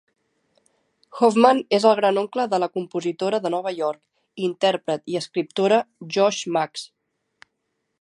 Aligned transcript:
Hoffman 1.19 1.59
és 1.79 1.85
el 1.89 1.93
gran 1.99 2.17
oncle 2.21 2.47
de 2.55 2.61
la 2.63 2.71
compositora 2.79 3.41
de 3.45 3.53
Nova 3.57 3.75
York, 3.83 4.03
intèrpret 4.51 5.15
i 5.17 5.23
escriptora 5.23 5.83
Josh 6.17 6.45
Max. 6.59 6.93